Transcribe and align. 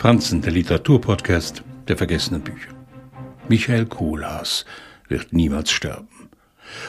Franzen, 0.00 0.40
der 0.40 0.52
Literaturpodcast 0.52 1.62
der 1.86 1.98
vergessenen 1.98 2.40
Bücher. 2.40 2.70
Michael 3.50 3.84
Kohlhaas 3.84 4.64
wird 5.08 5.34
niemals 5.34 5.70
sterben. 5.72 6.30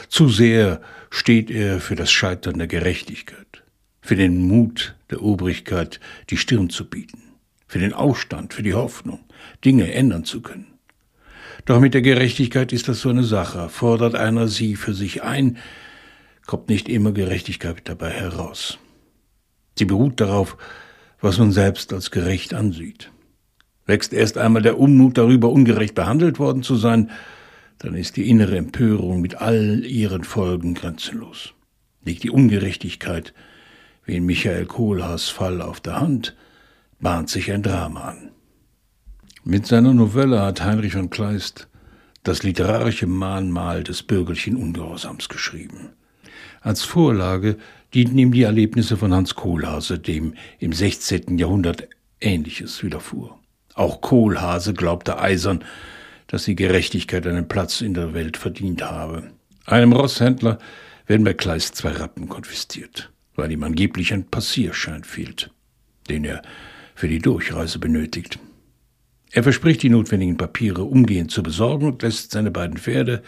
Zu 0.08 0.30
sehr 0.30 0.80
steht 1.10 1.50
er 1.50 1.78
für 1.80 1.94
das 1.94 2.10
Scheitern 2.10 2.56
der 2.56 2.68
Gerechtigkeit, 2.68 3.64
für 4.00 4.16
den 4.16 4.48
Mut 4.48 4.94
der 5.10 5.22
Obrigkeit, 5.22 6.00
die 6.30 6.38
Stirn 6.38 6.70
zu 6.70 6.88
bieten, 6.88 7.22
für 7.66 7.80
den 7.80 7.92
Ausstand, 7.92 8.54
für 8.54 8.62
die 8.62 8.72
Hoffnung, 8.72 9.20
Dinge 9.62 9.92
ändern 9.92 10.24
zu 10.24 10.40
können. 10.40 10.78
Doch 11.66 11.80
mit 11.80 11.92
der 11.92 12.00
Gerechtigkeit 12.00 12.72
ist 12.72 12.88
das 12.88 13.02
so 13.02 13.10
eine 13.10 13.24
Sache. 13.24 13.68
Fordert 13.68 14.14
einer 14.14 14.48
sie 14.48 14.74
für 14.74 14.94
sich 14.94 15.22
ein, 15.22 15.58
kommt 16.46 16.70
nicht 16.70 16.88
immer 16.88 17.12
Gerechtigkeit 17.12 17.82
dabei 17.84 18.08
heraus. 18.08 18.78
Sie 19.76 19.84
beruht 19.84 20.18
darauf, 20.18 20.56
was 21.22 21.38
man 21.38 21.52
selbst 21.52 21.92
als 21.92 22.10
gerecht 22.10 22.52
ansieht. 22.52 23.10
Wächst 23.86 24.12
erst 24.12 24.36
einmal 24.36 24.62
der 24.62 24.78
Unmut 24.78 25.16
darüber, 25.16 25.48
ungerecht 25.50 25.94
behandelt 25.94 26.38
worden 26.38 26.62
zu 26.62 26.76
sein, 26.76 27.10
dann 27.78 27.94
ist 27.94 28.16
die 28.16 28.28
innere 28.28 28.56
Empörung 28.56 29.20
mit 29.20 29.36
all 29.36 29.84
ihren 29.84 30.24
Folgen 30.24 30.74
grenzenlos. 30.74 31.54
Liegt 32.04 32.24
die 32.24 32.30
Ungerechtigkeit, 32.30 33.32
wie 34.04 34.16
in 34.16 34.26
Michael 34.26 34.66
Kohlhaas 34.66 35.28
Fall 35.28 35.62
auf 35.62 35.80
der 35.80 36.00
Hand, 36.00 36.36
bahnt 37.00 37.30
sich 37.30 37.50
ein 37.50 37.62
Drama 37.62 38.02
an. 38.02 38.30
Mit 39.44 39.66
seiner 39.66 39.94
Novelle 39.94 40.40
hat 40.42 40.62
Heinrich 40.62 40.92
von 40.92 41.10
Kleist 41.10 41.68
das 42.22 42.44
literarische 42.44 43.08
Mahnmal 43.08 43.82
des 43.82 44.04
bürgerlichen 44.04 44.56
Ungehorsams 44.56 45.28
geschrieben. 45.28 45.90
Als 46.60 46.82
Vorlage 46.82 47.56
dienten 47.94 48.18
ihm 48.18 48.32
die 48.32 48.42
Erlebnisse 48.42 48.96
von 48.96 49.12
Hans 49.12 49.34
Kohlhase, 49.34 49.98
dem 49.98 50.34
im 50.58 50.72
16. 50.72 51.38
Jahrhundert 51.38 51.88
Ähnliches 52.20 52.82
widerfuhr. 52.82 53.38
Auch 53.74 54.00
Kohlhase 54.00 54.74
glaubte 54.74 55.18
eisern, 55.18 55.64
dass 56.26 56.44
die 56.44 56.54
Gerechtigkeit 56.54 57.26
einen 57.26 57.48
Platz 57.48 57.80
in 57.80 57.94
der 57.94 58.14
Welt 58.14 58.36
verdient 58.36 58.82
habe. 58.82 59.30
Einem 59.66 59.92
Rosshändler 59.92 60.58
werden 61.06 61.24
bei 61.24 61.34
Kleist 61.34 61.76
zwei 61.76 61.90
Rappen 61.90 62.28
konfisziert, 62.28 63.10
weil 63.34 63.52
ihm 63.52 63.62
angeblich 63.62 64.12
ein 64.12 64.24
Passierschein 64.24 65.04
fehlt, 65.04 65.50
den 66.08 66.24
er 66.24 66.42
für 66.94 67.08
die 67.08 67.18
Durchreise 67.18 67.78
benötigt. 67.78 68.38
Er 69.30 69.42
verspricht 69.42 69.82
die 69.82 69.88
notwendigen 69.88 70.36
Papiere 70.36 70.84
umgehend 70.84 71.30
zu 71.30 71.42
besorgen 71.42 71.86
und 71.86 72.02
lässt 72.02 72.32
seine 72.32 72.50
beiden 72.50 72.76
Pferde 72.76 73.22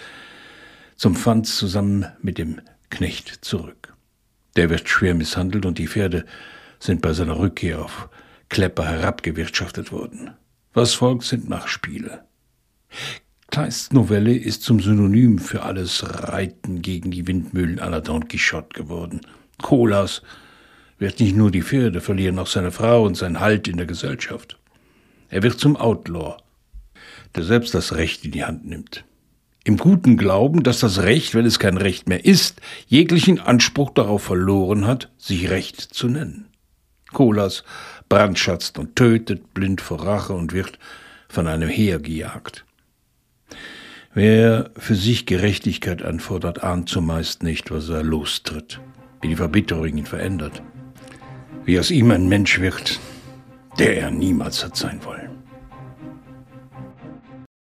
zum 0.97 1.17
Pfand 1.17 1.47
zusammen 1.47 2.07
mit 2.21 2.39
dem 2.39 2.61
Knecht 2.95 3.45
zurück. 3.45 3.93
Der 4.55 4.71
wird 4.71 4.89
schwer 4.89 5.15
misshandelt 5.15 5.67
und 5.67 5.79
die 5.79 5.89
Pferde 5.89 6.25
sind 6.79 7.03
bei 7.03 7.13
seiner 7.13 7.41
Rückkehr 7.41 7.83
auf 7.83 8.09
Klepper 8.49 8.87
herabgewirtschaftet 8.87 9.91
worden. 9.91 10.31
Was 10.75 10.95
folgt, 10.95 11.25
sind 11.25 11.49
Nachspiele. 11.49 12.25
Kleists 13.51 13.93
Novelle 13.93 14.37
ist 14.37 14.63
zum 14.63 14.79
Synonym 14.79 15.41
für 15.41 15.65
alles 15.65 16.05
Reiten 16.05 16.83
gegen 16.83 17.11
die 17.11 17.27
Windmühlen 17.27 17.79
la 17.79 18.01
Don 18.01 18.29
Quixote 18.29 18.81
geworden. 18.81 19.23
Kohlhaas 19.61 20.23
wird 21.01 21.19
nicht 21.19 21.35
nur 21.35 21.51
die 21.51 21.63
Pferde 21.63 22.01
verlieren, 22.01 22.39
auch 22.39 22.47
seine 22.47 22.71
Frau 22.71 23.05
und 23.05 23.17
sein 23.17 23.41
Halt 23.41 23.67
in 23.67 23.77
der 23.77 23.87
Gesellschaft. 23.87 24.57
Er 25.31 25.43
wird 25.43 25.59
zum 25.59 25.77
Outlaw, 25.77 26.37
der 27.35 27.43
selbst 27.43 27.75
das 27.75 27.97
Recht 27.97 28.25
in 28.25 28.31
die 28.31 28.45
Hand 28.45 28.65
nimmt 28.67 29.05
im 29.65 29.79
guten 29.79 30.19
Glauben, 30.19 30.63
dass 30.63 30.81
das 30.81 31.03
Recht, 31.03 31.35
wenn 31.35 31.47
es 31.47 31.59
kein 31.59 31.79
Recht 31.79 32.09
mehr 32.09 32.25
ist, 32.25 32.61
jeglichen 32.87 33.41
Anspruch 33.41 33.91
darauf 33.91 34.23
verloren 34.23 34.87
hat, 34.87 35.11
sich 35.17 35.49
Recht 35.49 35.81
zu 35.81 36.09
nennen. 36.09 36.47
Kolas 37.13 37.65
brandschatzt 38.11 38.79
und 38.79 38.95
tötet 38.97 39.55
blind 39.55 39.81
vor 39.81 40.05
Rache 40.05 40.35
und 40.35 40.53
wird 40.53 40.79
von 41.29 41.47
einem 41.47 41.69
Heer 41.69 41.99
gejagt. 41.99 42.67
Wer 44.13 44.71
für 44.77 44.95
sich 44.95 45.27
Gerechtigkeit 45.27 46.03
anfordert, 46.03 46.63
ahnt 46.63 46.89
zumeist 46.89 47.43
nicht, 47.43 47.71
was 47.71 47.89
er 47.89 48.03
lostritt, 48.03 48.81
wie 49.23 49.29
die 49.29 49.37
Verbitterung 49.37 49.97
ihn 49.97 50.07
verändert, 50.07 50.63
wie 51.65 51.79
aus 51.79 51.91
ihm 51.91 52.11
ein 52.11 52.29
Mensch 52.29 52.61
wird, 52.61 53.01
der 53.79 53.97
er 53.97 54.11
niemals 54.11 54.65
hat 54.65 54.77
sein 54.77 55.01
wollen. 55.05 55.24